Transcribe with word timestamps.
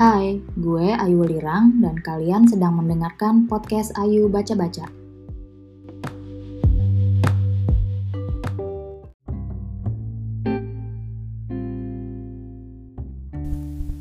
Hai, 0.00 0.40
gue 0.56 0.96
Ayu 0.96 1.28
Lirang 1.28 1.76
dan 1.84 2.00
kalian 2.00 2.48
sedang 2.48 2.80
mendengarkan 2.80 3.44
podcast 3.44 3.92
Ayu 4.00 4.32
Baca-Baca. 4.32 4.88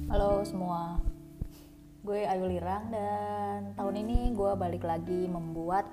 Halo 0.07 0.39
semua, 0.47 1.03
gue 2.07 2.23
Ayu 2.23 2.47
Lirang 2.47 2.87
dan 2.95 3.75
tahun 3.75 3.99
ini 3.99 4.31
gue 4.31 4.51
balik 4.55 4.87
lagi 4.87 5.27
membuat 5.27 5.83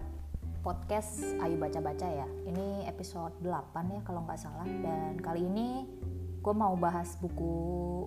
podcast 0.63 1.19
Ayu 1.43 1.59
Baca-Baca 1.59 2.07
ya. 2.07 2.31
Ini 2.47 2.87
episode 2.87 3.35
8 3.43 3.51
ya 3.91 4.01
kalau 4.07 4.23
nggak 4.23 4.39
salah 4.39 4.71
dan 4.71 5.19
kali 5.19 5.43
ini 5.51 5.83
gue 6.39 6.55
mau 6.55 6.79
bahas 6.79 7.19
buku 7.19 8.07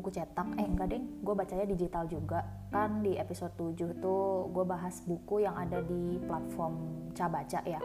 buku 0.00 0.16
cetak. 0.16 0.56
Eh 0.56 0.64
enggak 0.64 0.96
deh 0.96 1.02
gue 1.04 1.34
bacanya 1.36 1.68
digital 1.68 2.08
juga. 2.08 2.40
Kan 2.72 3.04
di 3.04 3.20
episode 3.20 3.52
7 3.54 4.00
tuh 4.00 4.48
gue 4.48 4.64
bahas 4.64 5.04
buku 5.04 5.44
yang 5.44 5.54
ada 5.60 5.84
di 5.84 6.16
platform 6.24 7.06
Cabaca 7.12 7.60
ya. 7.68 7.80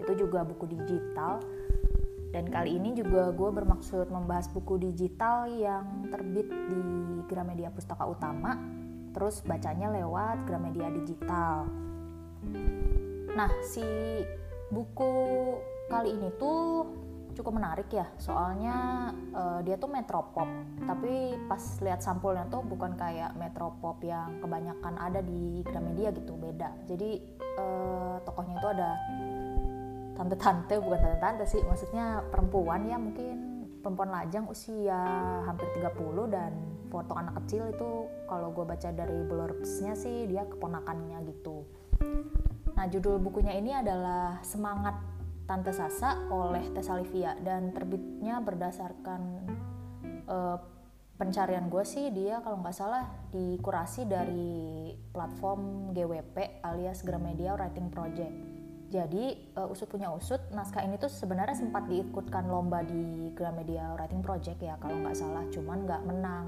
Itu 0.00 0.16
juga 0.16 0.42
buku 0.48 0.64
digital. 0.64 1.44
Dan 2.28 2.48
kali 2.48 2.76
ini 2.76 2.92
juga 2.92 3.32
gue 3.32 3.50
bermaksud 3.52 4.08
membahas 4.08 4.48
buku 4.52 4.80
digital 4.80 5.48
yang 5.48 6.08
terbit 6.12 6.48
di 6.48 6.84
Gramedia 7.28 7.72
Pustaka 7.72 8.04
Utama 8.04 8.56
terus 9.16 9.40
bacanya 9.42 9.90
lewat 9.92 10.44
Gramedia 10.44 10.92
Digital. 10.92 11.66
Nah 13.32 13.50
si 13.64 13.82
buku 14.68 15.12
kali 15.88 16.14
ini 16.14 16.28
tuh 16.36 16.84
cukup 17.34 17.56
menarik 17.56 17.88
ya. 17.90 18.06
Soalnya 18.20 19.10
uh, 19.58 19.62
dia 19.66 19.74
tuh 19.76 19.90
metropop. 19.90 20.46
Tapi 20.86 21.34
pas 21.50 21.60
lihat 21.82 22.00
sampulnya 22.00 22.46
tuh 22.46 22.62
bukan 22.62 22.94
kayak 22.94 23.34
metropop 23.34 23.98
yang 24.06 24.38
kebanyakan 24.38 24.94
ada 24.96 25.20
di 25.20 25.66
Gramedia 25.66 26.14
gitu 26.14 26.38
beda. 26.38 26.70
Jadi 26.86 27.18
uh, 27.58 28.22
tokohnya 28.22 28.54
itu 28.62 28.68
ada 28.70 28.90
tante-tante 30.14 30.74
bukan 30.82 30.98
tante-tante 30.98 31.44
sih 31.46 31.62
maksudnya 31.66 32.22
perempuan 32.30 32.86
ya 32.86 32.96
mungkin. 32.96 33.58
Perempuan 33.78 34.10
lajang 34.10 34.50
usia 34.50 34.98
hampir 35.46 35.70
30 35.70 35.94
dan 36.34 36.50
foto 36.90 37.14
anak 37.14 37.38
kecil 37.44 37.70
itu 37.70 38.10
kalau 38.26 38.50
gue 38.50 38.66
baca 38.66 38.90
dari 38.90 39.22
blurbsnya 39.22 39.94
sih 39.94 40.26
dia 40.26 40.42
keponakannya 40.50 41.22
gitu. 41.30 41.62
Nah 42.74 42.84
judul 42.90 43.22
bukunya 43.22 43.54
ini 43.54 43.78
adalah 43.78 44.42
semangat 44.42 44.98
Tante 45.48 45.72
Sasa 45.72 46.28
oleh 46.28 46.68
Tessa 46.76 46.92
Livia 47.00 47.32
dan 47.40 47.72
terbitnya 47.72 48.44
berdasarkan 48.44 49.20
uh, 50.28 50.60
pencarian 51.16 51.72
gue 51.72 51.82
sih 51.88 52.12
dia 52.12 52.44
kalau 52.44 52.60
nggak 52.60 52.76
salah 52.76 53.08
dikurasi 53.32 54.04
dari 54.04 54.92
platform 55.10 55.90
GWP 55.96 56.60
alias 56.60 57.00
Gramedia 57.00 57.56
Writing 57.56 57.88
Project. 57.88 58.34
Jadi 58.88 59.52
uh, 59.56 59.72
usut 59.72 59.88
punya 59.88 60.12
usut 60.12 60.40
naskah 60.52 60.84
ini 60.84 61.00
tuh 61.00 61.08
sebenarnya 61.08 61.56
sempat 61.56 61.88
diikutkan 61.88 62.44
lomba 62.44 62.84
di 62.84 63.32
Gramedia 63.32 63.96
Writing 63.96 64.20
Project 64.20 64.60
ya 64.60 64.76
kalau 64.76 65.00
nggak 65.00 65.16
salah, 65.16 65.48
cuman 65.48 65.88
nggak 65.88 66.02
menang. 66.04 66.46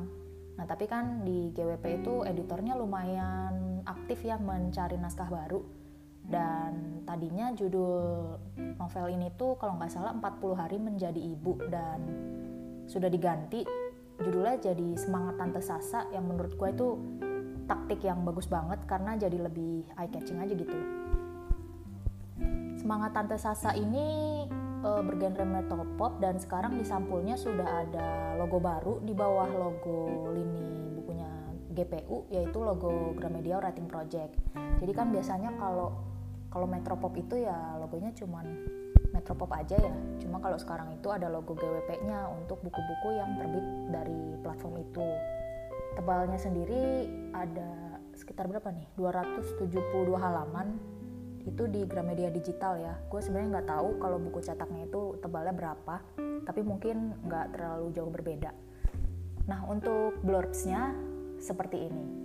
Nah 0.61 0.65
tapi 0.69 0.85
kan 0.85 1.25
di 1.25 1.57
GWP 1.57 2.05
itu 2.05 2.15
editornya 2.29 2.77
lumayan 2.77 3.81
aktif 3.89 4.29
ya 4.29 4.37
mencari 4.37 5.01
naskah 5.01 5.29
baru 5.29 5.80
dan 6.27 7.03
tadinya 7.09 7.51
judul 7.57 8.37
novel 8.79 9.07
ini 9.11 9.33
tuh 9.35 9.59
kalau 9.59 9.77
nggak 9.81 9.91
salah 9.91 10.15
40 10.15 10.61
hari 10.61 10.77
menjadi 10.79 11.19
ibu 11.19 11.59
dan 11.71 12.01
sudah 12.91 13.07
diganti. 13.07 13.63
Judulnya 14.21 14.61
jadi 14.61 14.89
semangat 15.01 15.41
tante 15.41 15.65
Sasa 15.65 16.05
yang 16.13 16.29
menurut 16.29 16.53
gue 16.53 16.69
itu 16.69 16.89
taktik 17.65 18.05
yang 18.05 18.21
bagus 18.27 18.51
banget 18.51 18.83
karena 18.85 19.17
jadi 19.17 19.39
lebih 19.49 19.89
eye 19.97 20.11
catching 20.13 20.43
aja 20.43 20.53
gitu. 20.53 20.79
Semangat 22.77 23.17
tante 23.17 23.41
Sasa 23.41 23.73
ini 23.73 24.45
e, 24.85 24.91
bergenre 25.07 25.47
metal 25.49 25.89
pop 25.97 26.21
dan 26.21 26.37
sekarang 26.37 26.77
di 26.77 26.85
sampulnya 26.85 27.39
sudah 27.39 27.87
ada 27.87 28.37
logo 28.37 28.61
baru 28.61 29.01
di 29.01 29.17
bawah 29.17 29.49
logo 29.49 30.33
lini 30.37 30.93
bukunya 31.01 31.31
GPU 31.73 32.29
yaitu 32.29 32.59
logo 32.61 33.17
Gramedia 33.17 33.57
Writing 33.61 33.89
Project 33.89 34.37
jadi 34.81 34.93
kan 34.97 35.13
biasanya 35.13 35.53
kalau 35.61 35.93
kalau 36.51 36.67
Metropop 36.67 37.15
itu 37.15 37.45
ya 37.45 37.79
logonya 37.79 38.11
cuman 38.17 38.47
Metropop 39.11 39.51
aja 39.53 39.77
ya. 39.77 39.95
Cuma 40.23 40.39
kalau 40.39 40.57
sekarang 40.57 40.95
itu 40.95 41.11
ada 41.11 41.27
logo 41.27 41.53
GWP-nya 41.55 42.31
untuk 42.31 42.63
buku-buku 42.63 43.09
yang 43.19 43.37
terbit 43.37 43.67
dari 43.91 44.21
platform 44.41 44.75
itu. 44.81 45.07
Tebalnya 45.99 46.39
sendiri 46.39 47.11
ada 47.35 48.01
sekitar 48.15 48.47
berapa 48.47 48.71
nih? 48.71 48.87
272 48.95 50.15
halaman. 50.15 50.79
Itu 51.43 51.67
di 51.67 51.83
Gramedia 51.91 52.31
Digital 52.31 52.79
ya. 52.79 52.95
Gue 53.11 53.19
sebenarnya 53.19 53.61
nggak 53.61 53.69
tahu 53.69 53.89
kalau 53.99 54.17
buku 54.23 54.39
cetaknya 54.41 54.87
itu 54.87 55.19
tebalnya 55.19 55.55
berapa 55.55 55.97
tapi 56.47 56.61
mungkin 56.65 57.15
nggak 57.27 57.59
terlalu 57.59 57.91
jauh 57.93 58.11
berbeda. 58.13 58.55
Nah 59.51 59.61
untuk 59.67 60.23
blurbsnya 60.23 60.95
seperti 61.41 61.89
ini 61.91 62.20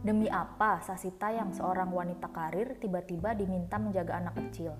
Demi 0.00 0.32
apa 0.32 0.80
Sasita 0.80 1.28
yang 1.28 1.52
seorang 1.52 1.92
wanita 1.92 2.32
karir 2.32 2.80
tiba-tiba 2.80 3.36
diminta 3.36 3.76
menjaga 3.76 4.16
anak 4.16 4.32
kecil? 4.32 4.72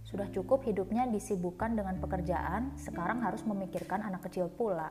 Sudah 0.00 0.32
cukup 0.32 0.64
hidupnya 0.64 1.04
disibukkan 1.12 1.76
dengan 1.76 2.00
pekerjaan, 2.00 2.72
sekarang 2.80 3.20
harus 3.20 3.44
memikirkan 3.44 4.00
anak 4.00 4.24
kecil 4.24 4.48
pula. 4.48 4.88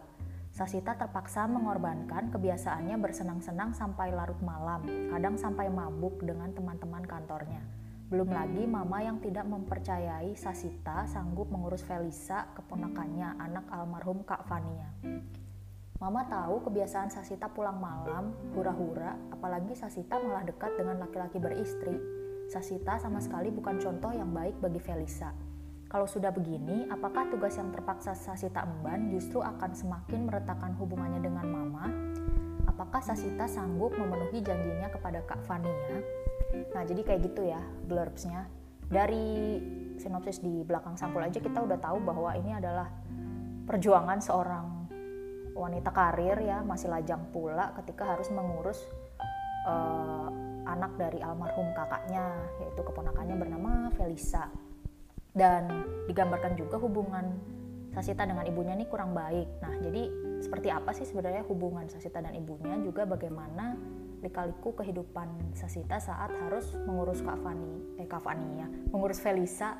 Sasita 0.53 0.93
terpaksa 0.93 1.49
mengorbankan 1.49 2.29
kebiasaannya 2.29 2.93
bersenang-senang 3.01 3.73
sampai 3.73 4.13
larut 4.13 4.37
malam, 4.45 4.85
kadang 5.09 5.33
sampai 5.33 5.65
mabuk 5.73 6.21
dengan 6.21 6.53
teman-teman 6.53 7.01
kantornya. 7.01 7.65
Belum 8.13 8.29
lagi 8.29 8.69
mama 8.69 9.01
yang 9.01 9.17
tidak 9.17 9.49
mempercayai 9.49 10.37
Sasita 10.37 11.09
sanggup 11.09 11.49
mengurus 11.49 11.81
Felisa, 11.81 12.53
keponakannya, 12.53 13.33
anak 13.33 13.65
almarhum 13.73 14.21
Kak 14.29 14.45
Fania. 14.45 14.93
Mama 16.01 16.25
tahu 16.25 16.65
kebiasaan 16.65 17.13
Sasita 17.13 17.45
pulang 17.45 17.77
malam, 17.77 18.33
hura-hura, 18.57 19.13
apalagi 19.29 19.77
Sasita 19.77 20.17
malah 20.17 20.41
dekat 20.41 20.73
dengan 20.73 20.97
laki-laki 20.97 21.37
beristri. 21.37 21.93
Sasita 22.49 22.97
sama 22.97 23.21
sekali 23.21 23.53
bukan 23.53 23.77
contoh 23.77 24.09
yang 24.09 24.33
baik 24.33 24.57
bagi 24.57 24.81
Felisa. 24.81 25.29
Kalau 25.85 26.09
sudah 26.09 26.33
begini, 26.33 26.89
apakah 26.89 27.29
tugas 27.29 27.53
yang 27.53 27.69
terpaksa 27.69 28.17
Sasita 28.17 28.65
emban 28.65 29.13
justru 29.13 29.45
akan 29.45 29.77
semakin 29.77 30.25
meretakkan 30.25 30.73
hubungannya 30.81 31.21
dengan 31.21 31.45
Mama? 31.45 31.85
Apakah 32.65 33.05
Sasita 33.05 33.45
sanggup 33.45 33.93
memenuhi 33.93 34.41
janjinya 34.41 34.89
kepada 34.89 35.21
Kak 35.29 35.45
Fania? 35.45 36.01
Nah, 36.73 36.81
jadi 36.81 37.05
kayak 37.05 37.29
gitu 37.29 37.45
ya 37.45 37.61
blurbsnya. 37.85 38.49
Dari 38.89 39.61
sinopsis 40.01 40.41
di 40.41 40.65
belakang 40.65 40.97
sampul 40.97 41.21
aja 41.21 41.37
kita 41.37 41.61
udah 41.61 41.77
tahu 41.77 42.01
bahwa 42.01 42.33
ini 42.33 42.57
adalah 42.57 42.89
perjuangan 43.69 44.17
seorang 44.17 44.80
wanita 45.55 45.91
karir 45.91 46.37
ya 46.41 46.63
masih 46.63 46.87
lajang 46.87 47.21
pula 47.35 47.75
ketika 47.81 48.15
harus 48.15 48.31
mengurus 48.31 48.79
uh, 49.67 50.29
anak 50.67 50.95
dari 50.95 51.19
almarhum 51.19 51.73
kakaknya 51.73 52.31
yaitu 52.63 52.81
keponakannya 52.85 53.35
bernama 53.35 53.71
Felisa. 53.95 54.47
Dan 55.31 55.87
digambarkan 56.11 56.59
juga 56.59 56.75
hubungan 56.75 57.39
Sasita 57.91 58.23
dengan 58.23 58.47
ibunya 58.47 58.71
ini 58.71 58.87
kurang 58.87 59.11
baik. 59.11 59.59
Nah, 59.59 59.75
jadi 59.83 60.07
seperti 60.39 60.71
apa 60.71 60.95
sih 60.95 61.03
sebenarnya 61.03 61.43
hubungan 61.43 61.91
Sasita 61.91 62.23
dan 62.23 62.31
ibunya? 62.35 62.79
Juga 62.79 63.03
bagaimana 63.03 63.75
likaliku 64.23 64.71
kehidupan 64.79 65.55
Sasita 65.55 65.99
saat 65.99 66.31
harus 66.39 66.71
mengurus 66.87 67.19
Kak 67.19 67.43
Fani, 67.43 67.99
eh 67.99 68.07
Kak 68.07 68.23
Fani 68.23 68.63
ya, 68.63 68.67
mengurus 68.95 69.19
Felisa 69.19 69.75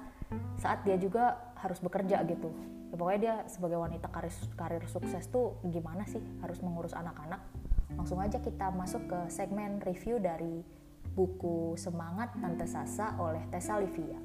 saat 0.59 0.83
dia 0.83 0.95
juga 0.99 1.55
harus 1.59 1.79
bekerja 1.79 2.23
gitu 2.27 2.51
ya 2.91 2.95
pokoknya 2.99 3.19
dia 3.19 3.35
sebagai 3.47 3.79
wanita 3.79 4.11
karir 4.11 4.35
karir 4.59 4.83
sukses 4.91 5.23
tuh 5.31 5.55
gimana 5.71 6.03
sih 6.03 6.19
harus 6.43 6.59
mengurus 6.59 6.91
anak-anak 6.91 7.39
langsung 7.95 8.19
aja 8.19 8.39
kita 8.43 8.71
masuk 8.71 9.07
ke 9.07 9.19
segmen 9.31 9.79
review 9.83 10.19
dari 10.19 10.63
buku 11.11 11.75
Semangat 11.75 12.31
Tante 12.39 12.63
Sasa 12.63 13.19
oleh 13.19 13.43
Tessa 13.51 13.75
Livia. 13.79 14.19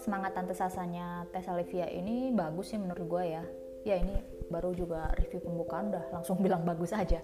Semangat 0.00 0.32
tante 0.32 0.56
sasanya 0.56 1.28
Tessa 1.28 1.52
Livia 1.52 1.84
ini 1.92 2.32
bagus 2.32 2.72
sih 2.72 2.80
menurut 2.80 3.04
gue 3.04 3.24
ya. 3.36 3.44
Ya 3.84 3.96
ini 4.00 4.16
baru 4.48 4.72
juga 4.72 5.12
review 5.16 5.44
pembukaan 5.44 5.92
udah 5.92 6.04
langsung 6.16 6.40
bilang 6.44 6.64
bagus 6.64 6.96
aja. 6.96 7.20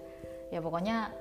Ya 0.53 0.59
pokoknya 0.61 1.11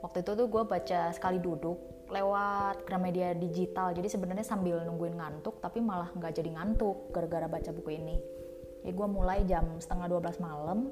waktu 0.00 0.24
itu 0.24 0.32
tuh 0.32 0.48
gue 0.48 0.62
baca 0.64 1.12
sekali 1.12 1.38
duduk 1.38 2.08
lewat 2.08 2.88
Gramedia 2.88 3.36
digital. 3.36 3.92
Jadi 3.92 4.08
sebenarnya 4.08 4.44
sambil 4.44 4.80
nungguin 4.82 5.16
ngantuk 5.20 5.60
tapi 5.60 5.84
malah 5.84 6.08
nggak 6.16 6.32
jadi 6.32 6.50
ngantuk 6.56 7.12
gara-gara 7.12 7.46
baca 7.46 7.70
buku 7.70 8.00
ini. 8.00 8.16
Ya 8.82 8.90
gue 8.90 9.08
mulai 9.08 9.44
jam 9.44 9.68
setengah 9.78 10.08
12 10.08 10.42
malam 10.42 10.90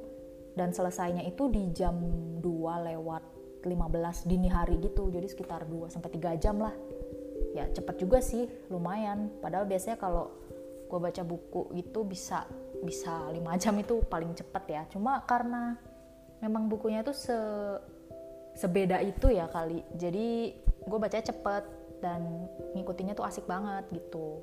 dan 0.55 0.71
selesainya 0.71 1.25
itu 1.25 1.49
di 1.49 1.73
jam 1.73 1.97
2 2.39 2.45
lewat 2.93 3.23
15 3.65 4.29
dini 4.29 4.49
hari 4.53 4.77
gitu. 4.85 5.09
Jadi 5.09 5.27
sekitar 5.27 5.65
2 5.65 5.89
sampai 5.89 6.13
3 6.13 6.37
jam 6.37 6.61
lah 6.61 6.73
ya 7.55 7.67
cepet 7.71 7.97
juga 8.03 8.19
sih 8.23 8.47
lumayan. 8.71 9.31
Padahal 9.43 9.67
biasanya 9.67 9.99
kalau 9.99 10.31
gue 10.91 10.99
baca 10.99 11.23
buku 11.23 11.71
itu 11.79 12.03
bisa 12.03 12.47
bisa 12.83 13.31
5 13.31 13.63
jam 13.63 13.75
itu 13.79 14.03
paling 14.07 14.33
cepet 14.35 14.65
ya. 14.69 14.83
Cuma 14.91 15.23
karena 15.25 15.79
memang 16.41 16.67
bukunya 16.67 17.05
itu 17.05 17.15
se 17.15 17.37
sebeda 18.59 18.99
itu 19.01 19.31
ya 19.31 19.47
kali. 19.47 19.85
Jadi 19.95 20.57
gue 20.61 20.99
bacanya 20.99 21.31
cepet 21.31 21.65
dan 22.01 22.49
ngikutinnya 22.75 23.15
tuh 23.15 23.29
asik 23.29 23.45
banget 23.47 23.87
gitu. 23.95 24.43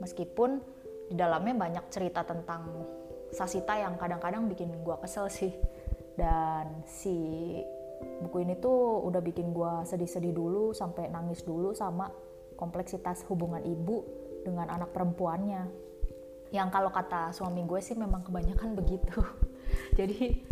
Meskipun 0.00 0.62
di 1.10 1.14
dalamnya 1.18 1.54
banyak 1.58 1.84
cerita 1.90 2.22
tentang 2.24 2.86
Sasita 3.30 3.78
yang 3.78 3.94
kadang-kadang 3.94 4.50
bikin 4.50 4.74
gue 4.82 4.96
kesel 5.06 5.30
sih. 5.30 5.54
Dan 6.18 6.82
si 6.82 7.14
buku 8.20 8.44
ini 8.44 8.56
tuh 8.58 9.04
udah 9.06 9.20
bikin 9.24 9.52
gue 9.52 9.72
sedih-sedih 9.88 10.32
dulu 10.34 10.76
sampai 10.76 11.08
nangis 11.08 11.44
dulu 11.44 11.72
sama 11.72 12.12
kompleksitas 12.56 13.24
hubungan 13.28 13.64
ibu 13.64 14.04
dengan 14.44 14.68
anak 14.68 14.92
perempuannya 14.92 15.68
yang 16.50 16.68
kalau 16.68 16.90
kata 16.90 17.30
suami 17.30 17.62
gue 17.64 17.80
sih 17.80 17.94
memang 17.94 18.26
kebanyakan 18.26 18.74
begitu 18.80 19.20
jadi 19.98 20.50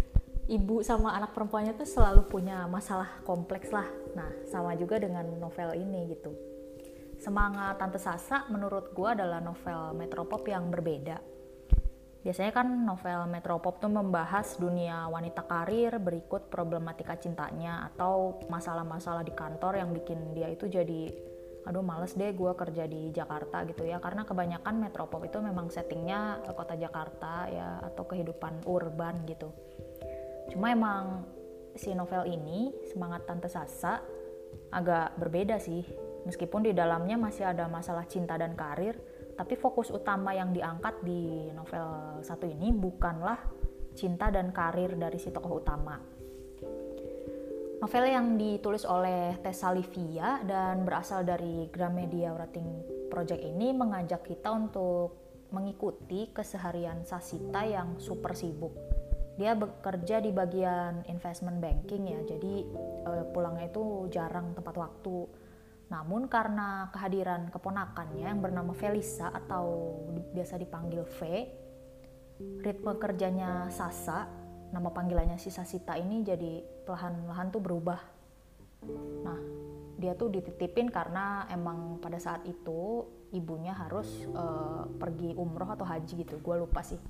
ibu 0.48 0.80
sama 0.80 1.12
anak 1.12 1.36
perempuannya 1.36 1.76
tuh 1.76 1.84
selalu 1.84 2.24
punya 2.24 2.64
masalah 2.66 3.20
kompleks 3.22 3.68
lah. 3.68 3.84
Nah, 4.16 4.28
sama 4.48 4.72
juga 4.80 4.96
dengan 4.96 5.28
novel 5.36 5.76
ini 5.76 6.08
gitu. 6.16 6.32
Semangat 7.20 7.76
Tante 7.76 8.00
Sasa 8.00 8.48
menurut 8.48 8.96
gue 8.96 9.08
adalah 9.08 9.44
novel 9.44 9.92
metropop 9.94 10.48
yang 10.48 10.72
berbeda. 10.72 11.20
Biasanya 12.18 12.52
kan 12.52 12.66
novel 12.82 13.30
metropop 13.30 13.78
tuh 13.78 13.88
membahas 13.88 14.58
dunia 14.58 15.06
wanita 15.06 15.46
karir 15.46 16.02
berikut 16.02 16.50
problematika 16.50 17.14
cintanya 17.14 17.88
atau 17.94 18.42
masalah-masalah 18.50 19.22
di 19.22 19.32
kantor 19.32 19.78
yang 19.78 19.94
bikin 19.94 20.34
dia 20.34 20.50
itu 20.50 20.66
jadi 20.66 21.14
aduh 21.68 21.84
males 21.84 22.16
deh 22.16 22.32
gue 22.32 22.52
kerja 22.56 22.88
di 22.88 23.12
Jakarta 23.12 23.60
gitu 23.68 23.84
ya 23.84 24.00
karena 24.00 24.24
kebanyakan 24.24 24.80
metropop 24.80 25.20
itu 25.28 25.36
memang 25.36 25.68
settingnya 25.68 26.40
kota 26.56 26.72
Jakarta 26.80 27.44
ya 27.52 27.84
atau 27.84 28.08
kehidupan 28.08 28.64
urban 28.64 29.28
gitu 29.28 29.52
Cuma 30.48 30.72
emang 30.72 31.28
si 31.76 31.92
novel 31.92 32.24
ini, 32.28 32.72
Semangat 32.88 33.28
Tante 33.28 33.48
Sasa, 33.52 34.00
agak 34.72 35.16
berbeda 35.20 35.60
sih. 35.60 35.84
Meskipun 36.24 36.66
di 36.66 36.72
dalamnya 36.72 37.16
masih 37.20 37.48
ada 37.52 37.68
masalah 37.68 38.04
cinta 38.08 38.36
dan 38.36 38.56
karir, 38.56 38.96
tapi 39.38 39.54
fokus 39.54 39.94
utama 39.94 40.34
yang 40.34 40.50
diangkat 40.50 40.98
di 41.06 41.46
novel 41.54 42.18
satu 42.26 42.50
ini 42.50 42.74
bukanlah 42.74 43.38
cinta 43.94 44.34
dan 44.34 44.50
karir 44.50 44.98
dari 44.98 45.18
si 45.22 45.30
tokoh 45.30 45.62
utama. 45.62 45.94
Novel 47.78 48.04
yang 48.10 48.34
ditulis 48.34 48.82
oleh 48.82 49.38
Tessa 49.38 49.70
Livia 49.70 50.42
dan 50.42 50.82
berasal 50.82 51.22
dari 51.22 51.70
Gramedia 51.70 52.34
Writing 52.34 52.66
Project 53.06 53.38
ini 53.38 53.70
mengajak 53.70 54.26
kita 54.26 54.50
untuk 54.50 55.14
mengikuti 55.54 56.34
keseharian 56.34 57.06
Sasita 57.06 57.62
yang 57.62 58.02
super 58.02 58.34
sibuk 58.34 58.74
dia 59.38 59.54
bekerja 59.54 60.18
di 60.18 60.34
bagian 60.34 61.06
investment 61.06 61.62
banking 61.62 62.10
ya 62.10 62.20
jadi 62.26 62.66
uh, 63.06 63.24
pulangnya 63.30 63.70
itu 63.70 64.10
jarang 64.10 64.50
tepat 64.58 64.74
waktu 64.74 65.30
namun 65.88 66.28
karena 66.28 66.92
kehadiran 66.92 67.48
keponakannya 67.48 68.28
yang 68.28 68.44
bernama 68.44 68.76
Felisa 68.76 69.32
atau 69.32 69.96
biasa 70.36 70.60
dipanggil 70.60 71.04
V 71.04 71.18
ritme 72.60 72.92
kerjanya 73.00 73.66
Sasa 73.72 74.28
nama 74.68 74.92
panggilannya 74.92 75.40
si 75.40 75.48
Sasita 75.48 75.96
ini 75.96 76.20
jadi 76.20 76.60
perlahan-lahan 76.84 77.48
tuh 77.48 77.62
berubah. 77.64 78.00
Nah 79.24 79.40
dia 79.98 80.14
tuh 80.14 80.30
dititipin 80.30 80.92
karena 80.92 81.48
emang 81.50 81.98
pada 81.98 82.20
saat 82.20 82.46
itu 82.46 83.08
ibunya 83.34 83.74
harus 83.74 84.28
uh, 84.30 84.86
pergi 84.86 85.34
umroh 85.34 85.72
atau 85.72 85.88
haji 85.88 86.22
gitu. 86.22 86.38
Gue 86.38 86.60
lupa 86.60 86.84
sih. 86.84 87.00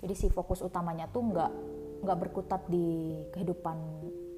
Jadi 0.00 0.14
si 0.16 0.26
fokus 0.32 0.64
utamanya 0.64 1.06
tuh 1.12 1.22
nggak 1.28 1.52
nggak 2.00 2.18
berkutat 2.18 2.64
di 2.72 3.20
kehidupan 3.36 3.76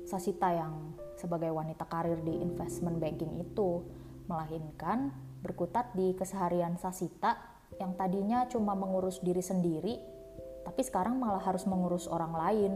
Sasita 0.02 0.50
yang 0.50 0.91
sebagai 1.16 1.52
wanita 1.52 1.86
karir 1.88 2.20
di 2.24 2.32
investment 2.40 2.98
banking 2.98 3.40
itu 3.40 3.84
melainkan 4.26 5.12
berkutat 5.42 5.92
di 5.92 6.14
keseharian 6.14 6.78
Sasita 6.78 7.36
yang 7.80 7.96
tadinya 7.96 8.46
cuma 8.46 8.76
mengurus 8.76 9.18
diri 9.24 9.40
sendiri 9.40 10.12
tapi 10.62 10.80
sekarang 10.82 11.18
malah 11.18 11.42
harus 11.42 11.66
mengurus 11.66 12.06
orang 12.06 12.32
lain. 12.32 12.72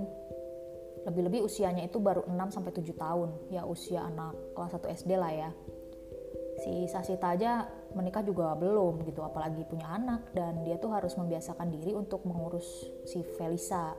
Lebih-lebih 1.07 1.47
usianya 1.47 1.87
itu 1.87 2.03
baru 2.03 2.27
6 2.27 2.35
sampai 2.51 2.75
7 2.75 2.83
tahun 2.99 3.31
ya 3.55 3.63
usia 3.63 4.03
anak 4.11 4.35
kelas 4.59 4.75
1 4.75 4.97
SD 5.07 5.11
lah 5.15 5.31
ya. 5.31 5.51
Si 6.67 6.91
Sasita 6.91 7.37
aja 7.37 7.71
menikah 7.95 8.27
juga 8.27 8.59
belum 8.59 9.07
gitu 9.07 9.23
apalagi 9.23 9.63
punya 9.71 9.87
anak 9.87 10.35
dan 10.35 10.67
dia 10.67 10.81
tuh 10.83 10.91
harus 10.91 11.15
membiasakan 11.15 11.71
diri 11.71 11.95
untuk 11.95 12.27
mengurus 12.27 12.67
si 13.07 13.23
Felisa 13.39 13.95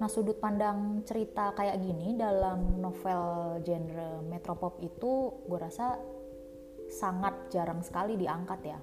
nah 0.00 0.08
sudut 0.08 0.40
pandang 0.40 1.04
cerita 1.04 1.52
kayak 1.52 1.76
gini 1.84 2.16
dalam 2.16 2.80
novel 2.80 3.60
genre 3.60 4.24
metropop 4.24 4.80
itu 4.80 5.44
gue 5.44 5.58
rasa 5.60 6.00
sangat 6.88 7.52
jarang 7.54 7.84
sekali 7.84 8.16
diangkat 8.16 8.60
ya. 8.64 8.80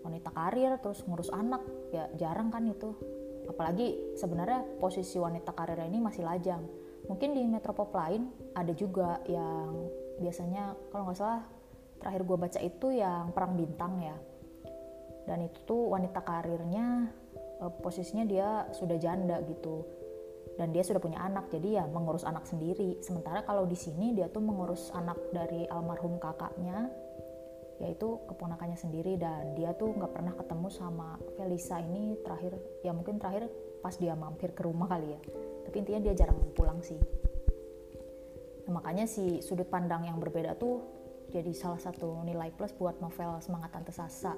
Wanita 0.00 0.32
karir 0.32 0.80
terus 0.80 1.04
ngurus 1.04 1.30
anak 1.30 1.62
ya 1.94 2.08
jarang 2.16 2.48
kan 2.48 2.64
itu. 2.64 2.96
Apalagi 3.46 4.16
sebenarnya 4.16 4.64
posisi 4.80 5.20
wanita 5.20 5.52
karir 5.52 5.78
ini 5.84 6.00
masih 6.00 6.24
lajang. 6.24 6.64
Mungkin 7.06 7.36
di 7.36 7.44
metropop 7.44 7.92
lain 7.92 8.32
ada 8.56 8.72
juga 8.72 9.20
yang 9.28 9.92
biasanya 10.24 10.72
kalau 10.88 11.04
nggak 11.04 11.18
salah 11.20 11.44
terakhir 12.00 12.22
gue 12.24 12.36
baca 12.40 12.60
itu 12.64 12.86
yang 12.96 13.28
perang 13.36 13.60
bintang 13.60 14.00
ya. 14.00 14.16
Dan 15.28 15.46
itu 15.46 15.60
tuh 15.68 15.92
wanita 15.92 16.24
karirnya 16.24 17.12
uh, 17.60 17.72
posisinya 17.84 18.24
dia 18.24 18.48
sudah 18.72 18.96
janda 18.96 19.38
gitu 19.44 19.99
dan 20.60 20.76
dia 20.76 20.84
sudah 20.84 21.00
punya 21.00 21.16
anak 21.24 21.48
jadi 21.48 21.80
ya 21.80 21.84
mengurus 21.88 22.28
anak 22.28 22.44
sendiri. 22.44 23.00
Sementara 23.00 23.40
kalau 23.48 23.64
di 23.64 23.72
sini 23.72 24.12
dia 24.12 24.28
tuh 24.28 24.44
mengurus 24.44 24.92
anak 24.92 25.16
dari 25.32 25.64
almarhum 25.72 26.20
kakaknya 26.20 26.92
yaitu 27.80 28.20
keponakannya 28.28 28.76
sendiri. 28.76 29.16
Dan 29.16 29.56
dia 29.56 29.72
tuh 29.72 29.96
nggak 29.96 30.12
pernah 30.12 30.36
ketemu 30.36 30.68
sama 30.68 31.16
Felisa 31.40 31.80
ini 31.80 32.12
terakhir 32.20 32.60
ya 32.84 32.92
mungkin 32.92 33.16
terakhir 33.16 33.48
pas 33.80 33.96
dia 33.96 34.12
mampir 34.12 34.52
ke 34.52 34.60
rumah 34.68 34.84
kali 34.84 35.16
ya. 35.16 35.20
Tapi 35.64 35.76
intinya 35.80 36.00
dia 36.04 36.12
jarang 36.12 36.36
pulang 36.52 36.84
sih. 36.84 37.00
Nah, 38.68 38.76
makanya 38.76 39.08
si 39.08 39.40
sudut 39.40 39.64
pandang 39.72 40.04
yang 40.04 40.20
berbeda 40.20 40.60
tuh 40.60 40.84
jadi 41.32 41.56
salah 41.56 41.80
satu 41.80 42.20
nilai 42.20 42.52
plus 42.52 42.76
buat 42.76 43.00
novel 43.00 43.40
Semangat 43.40 43.72
Tante 43.72 43.96
Sasa. 43.96 44.36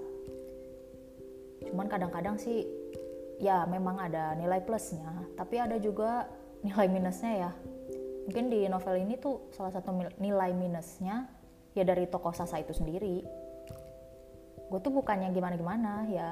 Cuman 1.66 1.90
kadang-kadang 1.90 2.38
sih 2.38 2.62
ya 3.42 3.66
memang 3.66 3.98
ada 3.98 4.38
nilai 4.38 4.62
plusnya, 4.62 5.10
tapi 5.34 5.58
ada 5.58 5.74
juga 5.82 6.30
nilai 6.62 6.86
minusnya 6.86 7.32
ya. 7.34 7.50
Mungkin 8.30 8.54
di 8.54 8.70
novel 8.70 9.02
ini 9.02 9.18
tuh 9.18 9.50
salah 9.50 9.74
satu 9.74 9.90
nilai 10.22 10.54
minusnya 10.54 11.26
ya 11.74 11.82
dari 11.82 12.06
tokoh 12.06 12.30
Sasa 12.30 12.62
itu 12.62 12.70
sendiri. 12.70 13.26
Gue 14.70 14.78
tuh 14.78 14.94
bukannya 14.94 15.34
gimana-gimana 15.34 16.06
ya 16.06 16.30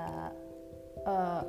uh, 1.02 1.42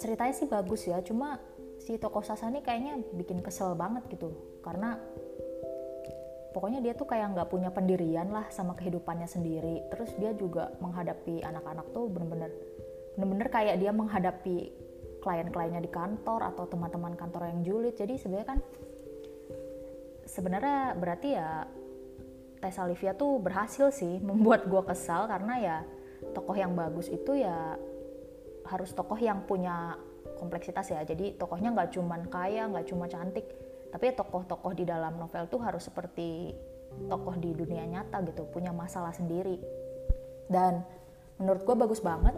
ceritanya 0.00 0.32
sih 0.32 0.48
bagus 0.48 0.88
ya, 0.88 1.04
cuma 1.04 1.36
si 1.84 2.00
tokoh 2.00 2.24
Sasa 2.24 2.48
ini 2.48 2.64
kayaknya 2.64 2.96
bikin 3.12 3.44
kesel 3.44 3.76
banget 3.76 4.08
gitu 4.08 4.32
karena 4.64 4.96
pokoknya 6.56 6.80
dia 6.80 6.94
tuh 6.96 7.04
kayak 7.04 7.34
nggak 7.34 7.50
punya 7.52 7.68
pendirian 7.68 8.30
lah 8.30 8.48
sama 8.48 8.72
kehidupannya 8.78 9.26
sendiri 9.26 9.84
terus 9.90 10.14
dia 10.16 10.32
juga 10.32 10.72
menghadapi 10.78 11.42
anak-anak 11.42 11.92
tuh 11.92 12.06
bener-bener 12.08 12.48
bener-bener 13.18 13.48
kayak 13.50 13.76
dia 13.82 13.90
menghadapi 13.90 14.83
klien-kliennya 15.24 15.80
di 15.80 15.88
kantor 15.88 16.52
atau 16.52 16.68
teman-teman 16.68 17.16
kantor 17.16 17.48
yang 17.48 17.64
julid. 17.64 17.96
Jadi 17.96 18.20
sebenarnya 18.20 18.48
kan 18.52 18.60
sebenarnya 20.28 20.78
berarti 21.00 21.28
ya 21.32 21.64
Tessa 22.60 22.84
Olivia 22.84 23.16
tuh 23.16 23.40
berhasil 23.40 23.88
sih 23.88 24.20
membuat 24.28 24.68
gue 24.68 24.82
kesal 24.84 25.24
karena 25.24 25.54
ya 25.56 25.76
tokoh 26.36 26.56
yang 26.56 26.76
bagus 26.76 27.08
itu 27.08 27.40
ya 27.40 27.80
harus 28.68 28.92
tokoh 28.92 29.16
yang 29.16 29.48
punya 29.48 29.96
kompleksitas 30.36 30.92
ya. 30.92 31.00
Jadi 31.08 31.40
tokohnya 31.40 31.72
nggak 31.72 31.96
cuman 31.96 32.28
kaya 32.28 32.68
nggak 32.68 32.92
cuma 32.92 33.08
cantik 33.08 33.48
tapi 33.88 34.10
tokoh-tokoh 34.10 34.74
di 34.74 34.82
dalam 34.82 35.14
novel 35.16 35.46
tuh 35.46 35.62
harus 35.62 35.86
seperti 35.86 36.50
tokoh 37.06 37.38
di 37.38 37.54
dunia 37.54 37.86
nyata 37.86 38.20
gitu 38.26 38.44
punya 38.50 38.74
masalah 38.74 39.14
sendiri. 39.14 39.56
Dan 40.50 40.84
menurut 41.40 41.62
gue 41.62 41.76
bagus 41.78 42.02
banget 42.02 42.34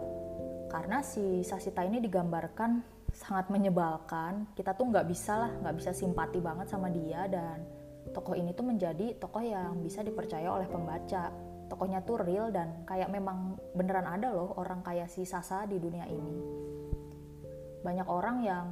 karena 0.67 0.99
si 0.99 1.41
Sasita 1.43 1.83
ini 1.83 2.03
digambarkan 2.03 2.83
sangat 3.15 3.47
menyebalkan. 3.49 4.51
Kita 4.53 4.75
tuh 4.75 4.91
nggak 4.91 5.07
bisa 5.07 5.33
lah 5.39 5.51
nggak 5.63 5.75
bisa 5.79 5.91
simpati 5.95 6.43
banget 6.43 6.67
sama 6.67 6.91
dia. 6.91 7.25
Dan 7.25 7.63
tokoh 8.11 8.35
ini 8.35 8.51
tuh 8.51 8.67
menjadi 8.67 9.15
tokoh 9.17 9.43
yang 9.43 9.79
bisa 9.81 10.03
dipercaya 10.03 10.51
oleh 10.51 10.67
pembaca. 10.67 11.31
Tokohnya 11.67 11.99
tuh 12.03 12.23
real 12.23 12.51
dan 12.51 12.87
kayak 12.87 13.11
memang 13.11 13.59
beneran 13.75 14.07
ada 14.07 14.31
loh 14.31 14.55
orang 14.55 14.83
kayak 14.83 15.11
si 15.11 15.23
Sasa 15.27 15.67
di 15.67 15.79
dunia 15.79 16.07
ini. 16.07 16.35
Banyak 17.83 18.07
orang 18.07 18.37
yang 18.43 18.67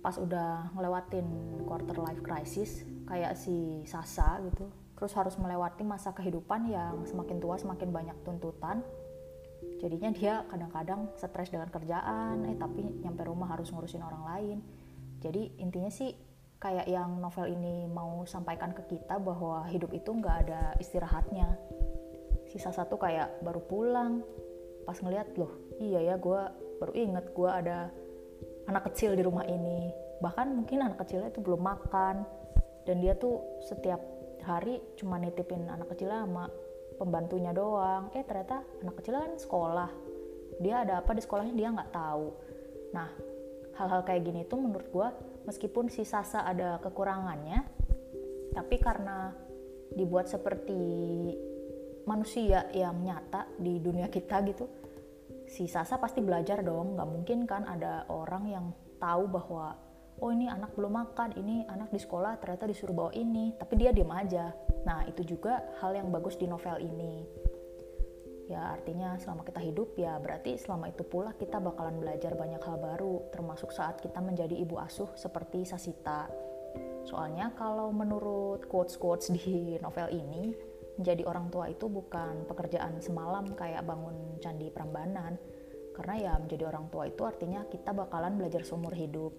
pas 0.00 0.16
udah 0.22 0.70
ngelewatin 0.76 1.26
quarter 1.66 1.98
life 1.98 2.22
crisis 2.22 2.86
kayak 3.10 3.34
si 3.34 3.82
Sasa 3.90 4.38
gitu 4.38 4.70
terus 4.96 5.12
harus 5.12 5.36
melewati 5.36 5.84
masa 5.84 6.14
kehidupan 6.14 6.70
yang 6.70 7.04
semakin 7.04 7.42
tua 7.42 7.58
semakin 7.60 7.90
banyak 7.90 8.16
tuntutan 8.24 8.86
jadinya 9.80 10.10
dia 10.12 10.34
kadang-kadang 10.48 11.12
stres 11.20 11.52
dengan 11.52 11.68
kerjaan 11.68 12.48
eh 12.48 12.56
tapi 12.56 12.82
nyampe 13.04 13.22
rumah 13.26 13.52
harus 13.52 13.70
ngurusin 13.72 14.02
orang 14.04 14.24
lain. 14.24 14.58
Jadi 15.20 15.58
intinya 15.60 15.90
sih 15.90 16.12
kayak 16.56 16.88
yang 16.88 17.20
novel 17.20 17.52
ini 17.52 17.84
mau 17.88 18.24
sampaikan 18.24 18.72
ke 18.72 18.96
kita 18.96 19.20
bahwa 19.20 19.68
hidup 19.68 19.92
itu 19.92 20.10
nggak 20.12 20.36
ada 20.48 20.72
istirahatnya. 20.80 21.56
Sisa 22.48 22.72
satu 22.72 22.96
kayak 22.96 23.42
baru 23.42 23.60
pulang 23.64 24.22
pas 24.86 24.96
ngeliat 25.02 25.34
loh 25.34 25.50
iya 25.82 25.98
ya 25.98 26.14
gue 26.14 26.40
baru 26.78 26.92
inget 26.94 27.34
gue 27.34 27.50
ada 27.50 27.90
anak 28.66 28.92
kecil 28.92 29.14
di 29.14 29.22
rumah 29.22 29.46
ini. 29.46 29.90
Bahkan 30.20 30.46
mungkin 30.52 30.82
anak 30.82 31.06
kecilnya 31.06 31.30
itu 31.30 31.40
belum 31.40 31.62
makan. 31.62 32.26
Dan 32.86 33.02
dia 33.02 33.18
tuh 33.18 33.42
setiap 33.66 33.98
hari 34.46 34.78
cuma 34.94 35.18
nitipin 35.18 35.66
anak 35.66 35.90
kecil 35.90 36.06
sama 36.06 36.46
pembantunya 36.96 37.52
doang. 37.52 38.10
Eh 38.16 38.24
ternyata 38.24 38.64
anak 38.82 39.00
kecil 39.00 39.20
kan 39.20 39.32
sekolah. 39.36 39.90
Dia 40.60 40.82
ada 40.82 41.04
apa 41.04 41.12
di 41.12 41.22
sekolahnya 41.22 41.54
dia 41.54 41.68
nggak 41.72 41.92
tahu. 41.92 42.26
Nah 42.96 43.08
hal-hal 43.76 44.02
kayak 44.08 44.22
gini 44.24 44.42
tuh 44.48 44.58
menurut 44.60 44.88
gue 44.88 45.08
meskipun 45.44 45.92
si 45.92 46.02
Sasa 46.08 46.48
ada 46.48 46.80
kekurangannya 46.80 47.60
tapi 48.56 48.80
karena 48.80 49.36
dibuat 49.92 50.32
seperti 50.32 50.80
manusia 52.08 52.64
yang 52.72 53.04
nyata 53.04 53.44
di 53.60 53.76
dunia 53.76 54.08
kita 54.08 54.40
gitu 54.48 54.64
si 55.46 55.70
Sasa 55.70 55.96
pasti 56.02 56.20
belajar 56.20 56.60
dong. 56.60 56.98
Nggak 56.98 57.08
mungkin 57.08 57.38
kan 57.46 57.62
ada 57.64 58.04
orang 58.10 58.44
yang 58.50 58.66
tahu 58.98 59.30
bahwa 59.30 59.78
oh 60.20 60.30
ini 60.32 60.48
anak 60.48 60.72
belum 60.74 60.92
makan, 60.92 61.36
ini 61.36 61.68
anak 61.68 61.92
di 61.92 62.00
sekolah 62.00 62.40
ternyata 62.40 62.64
disuruh 62.64 62.96
bawa 62.96 63.12
ini, 63.12 63.54
tapi 63.56 63.76
dia 63.76 63.92
diem 63.92 64.10
aja. 64.10 64.52
Nah 64.86 65.02
itu 65.10 65.26
juga 65.26 65.66
hal 65.82 65.98
yang 65.98 66.14
bagus 66.14 66.38
di 66.38 66.46
novel 66.46 66.78
ini. 66.78 67.26
Ya 68.46 68.78
artinya 68.78 69.18
selama 69.18 69.42
kita 69.42 69.58
hidup 69.58 69.98
ya 69.98 70.22
berarti 70.22 70.54
selama 70.54 70.86
itu 70.94 71.02
pula 71.02 71.34
kita 71.34 71.58
bakalan 71.58 71.98
belajar 71.98 72.38
banyak 72.38 72.62
hal 72.62 72.78
baru, 72.78 73.26
termasuk 73.34 73.74
saat 73.74 73.98
kita 73.98 74.22
menjadi 74.22 74.54
ibu 74.54 74.78
asuh 74.78 75.10
seperti 75.18 75.66
Sasita. 75.66 76.30
Soalnya 77.02 77.50
kalau 77.58 77.90
menurut 77.90 78.70
quotes-quotes 78.70 79.34
di 79.34 79.74
novel 79.82 80.14
ini, 80.14 80.54
menjadi 80.94 81.26
orang 81.26 81.50
tua 81.50 81.66
itu 81.66 81.90
bukan 81.90 82.46
pekerjaan 82.46 83.02
semalam 83.02 83.50
kayak 83.58 83.82
bangun 83.82 84.38
candi 84.38 84.70
Prambanan, 84.70 85.34
karena 85.98 86.14
ya 86.14 86.32
menjadi 86.38 86.70
orang 86.70 86.86
tua 86.86 87.10
itu 87.10 87.26
artinya 87.26 87.66
kita 87.66 87.90
bakalan 87.90 88.38
belajar 88.38 88.62
seumur 88.62 88.94
hidup 88.94 89.34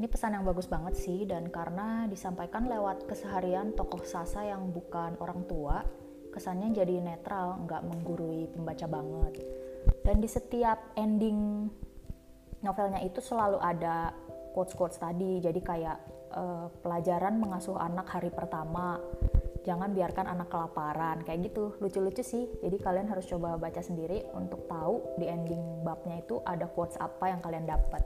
ini 0.00 0.08
pesan 0.08 0.32
yang 0.32 0.44
bagus 0.48 0.68
banget 0.72 0.96
sih 0.96 1.28
dan 1.28 1.52
karena 1.52 2.08
disampaikan 2.08 2.64
lewat 2.64 3.04
keseharian 3.04 3.76
tokoh 3.76 4.00
Sasa 4.08 4.40
yang 4.48 4.72
bukan 4.72 5.20
orang 5.20 5.44
tua, 5.44 5.84
kesannya 6.32 6.72
jadi 6.72 7.04
netral, 7.04 7.60
nggak 7.68 7.84
menggurui 7.84 8.48
pembaca 8.56 8.88
banget. 8.88 9.44
Dan 10.00 10.24
di 10.24 10.28
setiap 10.30 10.96
ending 10.96 11.68
novelnya 12.64 13.04
itu 13.04 13.20
selalu 13.20 13.60
ada 13.60 14.16
quotes-quotes 14.56 14.96
tadi, 14.96 15.44
jadi 15.44 15.60
kayak 15.60 15.98
uh, 16.32 16.66
pelajaran 16.80 17.36
mengasuh 17.36 17.76
anak 17.76 18.08
hari 18.08 18.32
pertama, 18.32 18.96
jangan 19.68 19.92
biarkan 19.92 20.24
anak 20.24 20.48
kelaparan, 20.48 21.20
kayak 21.20 21.52
gitu. 21.52 21.76
Lucu-lucu 21.84 22.24
sih, 22.24 22.48
jadi 22.64 22.80
kalian 22.80 23.12
harus 23.12 23.28
coba 23.28 23.60
baca 23.60 23.84
sendiri 23.84 24.24
untuk 24.32 24.64
tahu 24.72 25.20
di 25.20 25.28
ending 25.28 25.84
babnya 25.84 26.24
itu 26.24 26.40
ada 26.48 26.64
quotes 26.64 26.96
apa 26.96 27.28
yang 27.28 27.44
kalian 27.44 27.68
dapat 27.68 28.00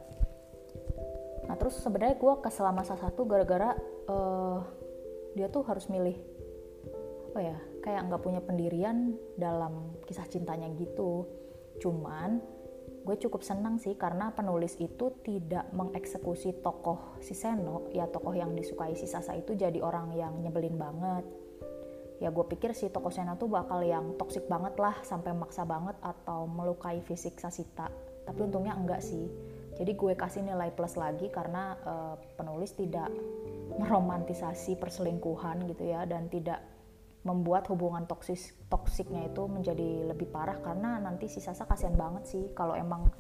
nah 1.46 1.54
terus 1.54 1.78
sebenarnya 1.78 2.18
gue 2.18 2.32
kesel 2.42 2.66
sama 2.66 2.82
salah 2.82 3.02
satu 3.06 3.22
gara-gara 3.22 3.74
uh, 4.10 4.60
dia 5.36 5.52
tuh 5.52 5.62
harus 5.68 5.86
milih 5.92 6.16
apa 7.36 7.40
ya 7.44 7.58
kayak 7.84 8.08
nggak 8.08 8.22
punya 8.24 8.40
pendirian 8.40 9.12
dalam 9.36 9.92
kisah 10.08 10.24
cintanya 10.26 10.72
gitu. 10.74 11.28
Cuman 11.78 12.40
gue 13.04 13.16
cukup 13.20 13.44
senang 13.44 13.76
sih 13.76 13.94
karena 13.94 14.32
penulis 14.32 14.74
itu 14.80 15.14
tidak 15.22 15.68
mengeksekusi 15.76 16.64
tokoh 16.64 17.20
si 17.20 17.36
Seno. 17.36 17.86
Ya 17.92 18.08
tokoh 18.08 18.32
yang 18.32 18.56
disukai 18.56 18.96
si 18.96 19.04
Sasa 19.04 19.36
itu 19.36 19.52
jadi 19.52 19.78
orang 19.84 20.16
yang 20.16 20.40
nyebelin 20.40 20.80
banget. 20.80 21.28
Ya 22.18 22.32
gue 22.32 22.44
pikir 22.48 22.72
si 22.72 22.88
tokoh 22.88 23.12
Seno 23.12 23.36
tuh 23.36 23.52
bakal 23.52 23.84
yang 23.84 24.16
toksik 24.16 24.48
banget 24.48 24.80
lah 24.80 24.96
sampai 25.04 25.36
maksa 25.36 25.68
banget 25.68 26.00
atau 26.00 26.48
melukai 26.48 27.04
fisik 27.04 27.36
Sasita. 27.36 27.92
Tapi 28.24 28.40
untungnya 28.42 28.72
enggak 28.74 29.04
sih 29.04 29.28
jadi 29.76 29.92
gue 29.92 30.12
kasih 30.16 30.40
nilai 30.40 30.72
plus 30.72 30.96
lagi 30.96 31.28
karena 31.28 31.76
uh, 31.84 32.16
penulis 32.40 32.72
tidak 32.72 33.12
meromantisasi 33.76 34.80
perselingkuhan 34.80 35.68
gitu 35.68 35.84
ya 35.84 36.08
dan 36.08 36.32
tidak 36.32 36.64
membuat 37.26 37.66
hubungan 37.68 38.06
toksis 38.06 38.54
toksiknya 38.70 39.28
itu 39.28 39.44
menjadi 39.50 40.14
lebih 40.14 40.30
parah 40.30 40.56
karena 40.62 40.96
nanti 41.02 41.26
si 41.26 41.42
Sasa 41.42 41.66
kasihan 41.66 41.92
banget 41.98 42.24
sih 42.30 42.44
kalau 42.54 42.72
emang 42.78 43.10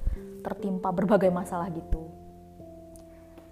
tertimpa 0.40 0.94
berbagai 0.94 1.28
masalah 1.28 1.68
gitu. 1.74 2.08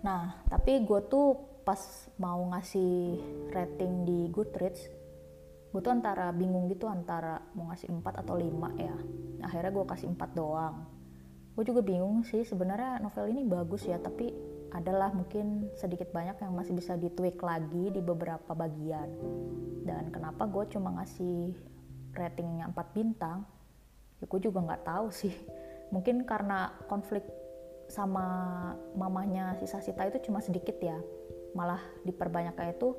Nah, 0.06 0.46
tapi 0.46 0.87
gue 0.87 1.00
tuh 1.11 1.61
pas 1.66 1.80
mau 2.23 2.38
ngasih 2.54 3.18
rating 3.50 4.06
di 4.06 4.18
Goodreads, 4.30 4.87
gue 5.75 5.80
tuh 5.82 5.92
antara 5.92 6.30
bingung 6.30 6.70
gitu 6.70 6.87
antara 6.87 7.40
mau 7.58 7.73
ngasih 7.73 7.90
4 7.90 8.23
atau 8.23 8.38
5 8.38 8.78
ya. 8.78 8.96
Akhirnya 9.42 9.75
gue 9.75 9.84
kasih 9.90 10.06
4 10.12 10.38
doang 10.38 10.93
gue 11.54 11.64
juga 11.64 11.80
bingung 11.87 12.26
sih 12.26 12.42
sebenarnya 12.42 12.99
novel 12.99 13.30
ini 13.30 13.46
bagus 13.46 13.87
ya 13.87 13.99
tapi 14.02 14.34
adalah 14.75 15.14
mungkin 15.14 15.70
sedikit 15.78 16.11
banyak 16.11 16.42
yang 16.42 16.52
masih 16.58 16.75
bisa 16.75 16.99
ditweak 16.99 17.38
lagi 17.38 17.94
di 17.94 18.02
beberapa 18.02 18.58
bagian. 18.58 19.06
Dan 19.87 20.11
kenapa 20.11 20.50
gue 20.50 20.66
cuma 20.75 20.90
ngasih 20.99 21.54
ratingnya 22.11 22.66
4 22.75 22.75
bintang? 22.90 23.46
Ya 24.18 24.26
gue 24.26 24.40
juga 24.42 24.66
nggak 24.66 24.82
tahu 24.82 25.06
sih. 25.14 25.30
Mungkin 25.94 26.26
karena 26.26 26.75
konflik 26.90 27.23
sama 27.87 28.26
mamahnya 28.99 29.54
si 29.62 29.70
Sasita 29.70 30.02
itu 30.11 30.26
cuma 30.26 30.42
sedikit 30.42 30.75
ya. 30.82 30.99
Malah 31.54 31.78
diperbanyak 32.02 32.58
kayak 32.58 32.75
itu 32.82 32.99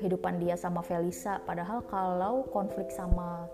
kehidupan 0.00 0.40
dia 0.40 0.56
sama 0.56 0.80
Felisa. 0.80 1.44
Padahal 1.44 1.84
kalau 1.84 2.48
konflik 2.48 2.88
sama 2.88 3.44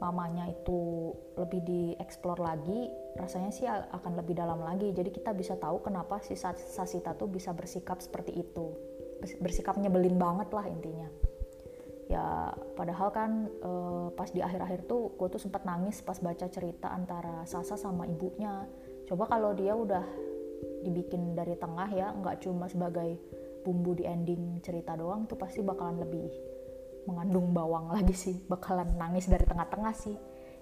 mamanya 0.00 0.48
itu 0.48 1.12
lebih 1.36 1.60
dieksplor 1.60 2.40
lagi 2.40 2.88
rasanya 3.20 3.52
sih 3.52 3.68
akan 3.68 4.16
lebih 4.16 4.32
dalam 4.32 4.64
lagi. 4.64 4.90
Jadi 4.96 5.12
kita 5.12 5.36
bisa 5.36 5.60
tahu 5.60 5.84
kenapa 5.84 6.24
si 6.24 6.34
Sasita 6.36 7.12
tuh 7.14 7.28
bisa 7.28 7.52
bersikap 7.52 8.00
seperti 8.00 8.40
itu. 8.40 8.72
Bersikap 9.44 9.76
nyebelin 9.76 10.16
banget 10.16 10.48
lah 10.56 10.64
intinya. 10.64 11.08
Ya 12.10 12.50
padahal 12.74 13.08
kan 13.14 13.46
e, 13.46 13.70
pas 14.18 14.26
di 14.34 14.42
akhir-akhir 14.42 14.90
tuh 14.90 15.14
gue 15.14 15.28
tuh 15.30 15.38
sempat 15.38 15.62
nangis 15.62 16.02
pas 16.02 16.18
baca 16.18 16.48
cerita 16.50 16.90
antara 16.90 17.44
Sasa 17.46 17.76
sama 17.76 18.08
ibunya. 18.08 18.66
Coba 19.06 19.30
kalau 19.30 19.54
dia 19.54 19.76
udah 19.76 20.02
dibikin 20.82 21.36
dari 21.36 21.54
tengah 21.60 21.88
ya 21.92 22.08
nggak 22.16 22.42
cuma 22.42 22.66
sebagai 22.66 23.20
bumbu 23.60 23.92
di 23.92 24.08
ending 24.08 24.64
cerita 24.64 24.96
doang 24.96 25.28
tuh 25.28 25.36
pasti 25.36 25.60
bakalan 25.60 26.00
lebih 26.00 26.28
mengandung 27.08 27.52
bawang 27.52 27.92
lagi 27.94 28.12
sih 28.12 28.36
bakalan 28.48 28.96
nangis 28.96 29.28
dari 29.30 29.44
tengah-tengah 29.46 29.94
sih. 29.96 30.16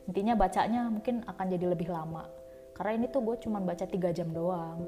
Intinya 0.09 0.35
bacanya 0.39 0.89
mungkin 0.89 1.21
akan 1.27 1.47
jadi 1.53 1.67
lebih 1.69 1.93
lama. 1.93 2.25
Karena 2.73 2.97
ini 2.97 3.07
tuh 3.11 3.21
gue 3.27 3.37
cuma 3.43 3.61
baca 3.61 3.85
tiga 3.85 4.15
jam 4.15 4.31
doang. 4.31 4.87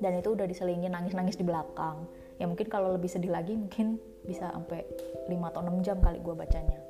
Dan 0.00 0.20
itu 0.20 0.32
udah 0.32 0.44
diselingin 0.44 0.92
nangis-nangis 0.92 1.36
di 1.36 1.44
belakang. 1.44 2.08
Ya 2.36 2.44
mungkin 2.44 2.68
kalau 2.68 2.92
lebih 2.92 3.08
sedih 3.08 3.32
lagi 3.32 3.56
mungkin 3.56 3.96
bisa 4.24 4.52
sampai 4.52 4.84
5 5.28 5.50
atau 5.52 5.60
6 5.64 5.84
jam 5.84 5.98
kali 6.00 6.20
gue 6.20 6.34
bacanya. 6.36 6.80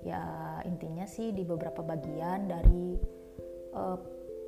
Ya 0.00 0.22
intinya 0.64 1.04
sih 1.04 1.32
di 1.36 1.44
beberapa 1.44 1.84
bagian 1.84 2.48
dari 2.48 2.96
uh, 3.76 3.98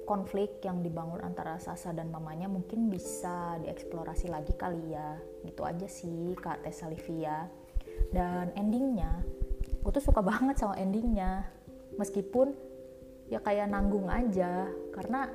konflik 0.09 0.65
yang 0.65 0.81
dibangun 0.81 1.21
antara 1.21 1.61
Sasa 1.61 1.93
dan 1.93 2.09
mamanya 2.09 2.49
mungkin 2.49 2.89
bisa 2.89 3.61
dieksplorasi 3.61 4.33
lagi 4.33 4.57
kali 4.57 4.97
ya. 4.97 5.21
Gitu 5.45 5.63
aja 5.65 5.89
sih 5.89 6.33
Kak 6.37 6.65
Tessa 6.65 6.89
Livia 6.89 7.62
dan 8.11 8.51
endingnya 8.59 9.23
gue 9.83 9.91
tuh 9.91 10.05
suka 10.05 10.23
banget 10.23 10.63
sama 10.63 10.79
endingnya. 10.79 11.43
Meskipun 11.99 12.55
ya 13.29 13.43
kayak 13.43 13.69
nanggung 13.69 14.07
aja. 14.07 14.71
Karena 14.95 15.27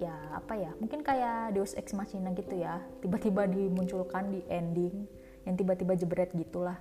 ya 0.00 0.16
apa 0.32 0.56
ya 0.56 0.72
mungkin 0.80 1.04
kayak 1.04 1.52
Deus 1.52 1.76
Ex 1.76 1.92
Machina 1.92 2.32
gitu 2.32 2.56
ya. 2.56 2.80
Tiba-tiba 3.04 3.44
dimunculkan 3.44 4.32
di 4.32 4.40
ending 4.48 5.04
yang 5.44 5.54
tiba-tiba 5.54 5.92
jebret 5.94 6.32
gitulah. 6.32 6.80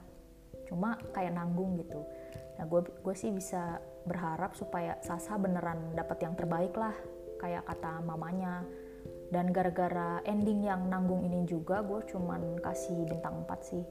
Cuma 0.65 0.95
kayak 1.11 1.35
nanggung 1.35 1.75
gitu. 1.75 1.99
Nah 2.55 2.63
gue 2.65 2.87
gue 2.87 3.15
sih 3.15 3.35
bisa 3.35 3.83
berharap 4.07 4.55
supaya 4.55 4.95
Sasa 5.03 5.35
beneran 5.35 5.91
dapat 5.93 6.23
yang 6.23 6.39
terbaik 6.39 6.71
lah. 6.79 6.95
Kayak 7.43 7.67
kata 7.67 7.99
mamanya. 7.99 8.63
Dan 9.29 9.53
gara-gara 9.53 10.23
ending 10.25 10.65
yang 10.65 10.87
nanggung 10.89 11.21
ini 11.21 11.45
juga 11.45 11.85
gue 11.85 12.01
cuman 12.09 12.57
kasih 12.63 13.05
bintang 13.05 13.45
4 13.45 13.61
sih 13.61 13.85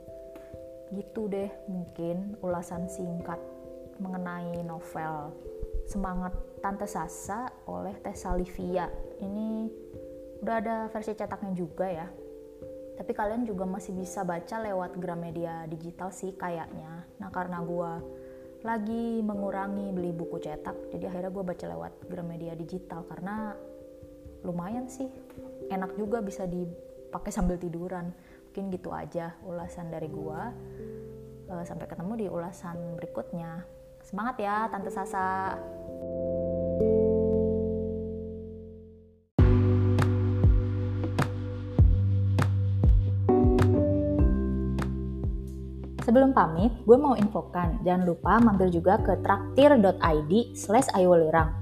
gitu 0.93 1.29
deh 1.29 1.51
mungkin 1.69 2.37
ulasan 2.41 2.89
singkat 2.89 3.39
mengenai 3.99 4.63
novel 4.63 5.35
Semangat 5.89 6.37
Tante 6.61 6.85
Sasa 6.85 7.49
oleh 7.65 7.97
Tessa 8.05 8.37
Livia. 8.37 8.93
Ini 9.25 9.49
udah 10.45 10.55
ada 10.61 10.77
versi 10.93 11.17
cetaknya 11.17 11.53
juga 11.57 11.87
ya. 11.89 12.07
Tapi 12.99 13.13
kalian 13.15 13.49
juga 13.49 13.65
masih 13.65 13.97
bisa 13.97 14.21
baca 14.27 14.59
lewat 14.61 15.01
Gramedia 15.01 15.65
digital 15.65 16.13
sih 16.13 16.37
kayaknya. 16.37 17.09
Nah 17.17 17.31
karena 17.33 17.65
gue 17.65 17.93
lagi 18.67 19.23
mengurangi 19.23 19.95
beli 19.95 20.11
buku 20.11 20.43
cetak 20.43 20.91
jadi 20.91 21.07
akhirnya 21.15 21.31
gue 21.31 21.45
baca 21.47 21.65
lewat 21.71 21.93
Gramedia 22.11 22.53
digital 22.59 23.09
karena 23.09 23.57
lumayan 24.45 24.93
sih. 24.93 25.09
Enak 25.73 25.97
juga 25.97 26.21
bisa 26.21 26.45
dipakai 26.45 27.33
sambil 27.33 27.57
tiduran 27.57 28.13
mungkin 28.59 28.75
gitu 28.75 28.91
aja 28.91 29.39
ulasan 29.47 29.87
dari 29.87 30.11
gua 30.11 30.51
uh, 31.47 31.63
sampai 31.63 31.87
ketemu 31.87 32.13
di 32.19 32.27
ulasan 32.27 32.99
berikutnya. 32.99 33.63
Semangat 34.03 34.43
ya 34.43 34.67
tante 34.67 34.91
Sasa 34.91 35.55
Sebelum 46.19 46.35
pamit, 46.35 46.75
gue 46.83 46.99
mau 46.99 47.15
infokan, 47.15 47.79
jangan 47.87 48.03
lupa 48.03 48.43
mampir 48.43 48.75
juga 48.75 48.99
ke 48.99 49.23
traktir.id 49.23 50.51
slash 50.51 50.91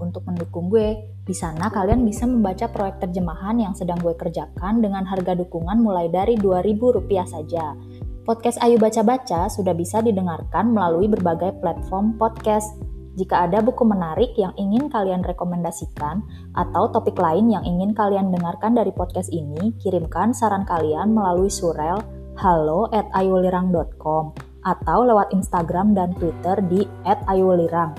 untuk 0.01 0.25
mendukung 0.25 0.73
gue. 0.73 0.97
Di 1.29 1.37
sana 1.37 1.69
kalian 1.69 2.09
bisa 2.09 2.25
membaca 2.25 2.65
proyek 2.65 3.05
terjemahan 3.05 3.61
yang 3.61 3.77
sedang 3.77 4.01
gue 4.01 4.17
kerjakan 4.17 4.81
dengan 4.81 5.05
harga 5.05 5.37
dukungan 5.37 5.77
mulai 5.77 6.09
dari 6.09 6.41
Rp2.000 6.41 7.13
saja. 7.29 7.77
Podcast 8.25 8.57
Ayu 8.65 8.81
Baca-Baca 8.81 9.53
sudah 9.53 9.77
bisa 9.77 10.01
didengarkan 10.01 10.73
melalui 10.73 11.13
berbagai 11.13 11.61
platform 11.61 12.17
podcast. 12.17 12.81
Jika 13.21 13.53
ada 13.53 13.61
buku 13.61 13.85
menarik 13.85 14.33
yang 14.41 14.57
ingin 14.57 14.89
kalian 14.89 15.21
rekomendasikan 15.21 16.25
atau 16.57 16.89
topik 16.97 17.21
lain 17.21 17.53
yang 17.53 17.61
ingin 17.69 17.93
kalian 17.93 18.33
dengarkan 18.33 18.73
dari 18.73 18.89
podcast 18.89 19.29
ini, 19.29 19.77
kirimkan 19.85 20.33
saran 20.33 20.65
kalian 20.65 21.13
melalui 21.13 21.53
surel 21.53 22.01
halo 22.41 22.89
at 22.93 23.05
ayulirang.com 23.13 24.46
atau 24.67 25.07
lewat 25.07 25.31
Instagram 25.31 25.95
dan 25.95 26.11
Twitter 26.19 26.59
di 26.67 26.83
@ayulirang. 27.07 27.95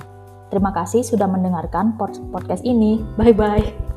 Terima 0.51 0.75
kasih 0.75 1.03
sudah 1.03 1.27
mendengarkan 1.27 1.95
podcast 2.31 2.63
ini. 2.67 2.99
Bye 3.15 3.35
bye. 3.35 3.96